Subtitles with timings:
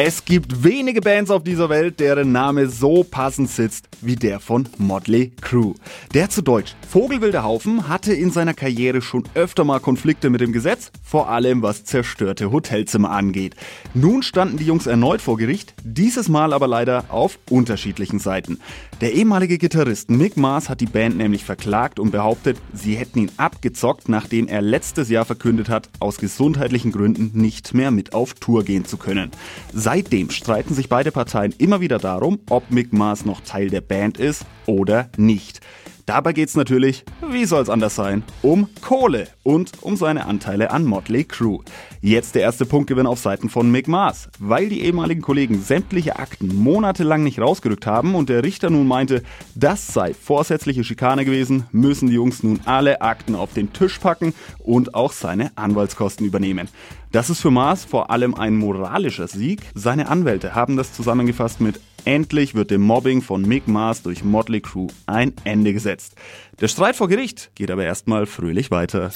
[0.00, 4.68] Es gibt wenige Bands auf dieser Welt, deren Name so passend sitzt wie der von
[4.78, 5.74] Motley Crue.
[6.14, 10.52] Der zu Deutsch Vogelwilder Haufen hatte in seiner Karriere schon öfter mal Konflikte mit dem
[10.52, 13.56] Gesetz, vor allem was zerstörte Hotelzimmer angeht.
[13.92, 18.60] Nun standen die Jungs erneut vor Gericht, dieses Mal aber leider auf unterschiedlichen Seiten.
[19.00, 23.30] Der ehemalige Gitarrist Mick Mars hat die Band nämlich verklagt und behauptet, sie hätten ihn
[23.36, 28.62] abgezockt, nachdem er letztes Jahr verkündet hat, aus gesundheitlichen Gründen nicht mehr mit auf Tour
[28.62, 29.32] gehen zu können.
[29.90, 34.18] Seitdem streiten sich beide Parteien immer wieder darum, ob Mick Mars noch Teil der Band
[34.18, 35.62] ist oder nicht.
[36.08, 41.24] Dabei geht's natürlich, wie soll's anders sein, um Kohle und um seine Anteile an Motley
[41.24, 41.62] Crue.
[42.00, 44.30] Jetzt der erste Punktgewinn auf Seiten von Mick Mars.
[44.38, 49.22] Weil die ehemaligen Kollegen sämtliche Akten monatelang nicht rausgerückt haben und der Richter nun meinte,
[49.54, 54.32] das sei vorsätzliche Schikane gewesen, müssen die Jungs nun alle Akten auf den Tisch packen
[54.60, 56.70] und auch seine Anwaltskosten übernehmen.
[57.12, 59.60] Das ist für Mars vor allem ein moralischer Sieg.
[59.74, 64.60] Seine Anwälte haben das zusammengefasst mit Endlich wird dem Mobbing von Mick Mars durch Motley
[64.60, 66.14] Crue ein Ende gesetzt.
[66.60, 69.10] Der Streit vor Gericht geht aber erstmal fröhlich weiter.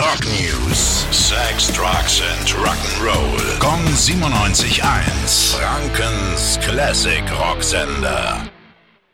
[0.00, 1.06] Rock News.
[1.10, 3.58] Sex, Drugs and Rock'n'Roll.
[3.58, 5.56] Kong 97.1.
[5.56, 8.51] Frankens Classic Rocksender.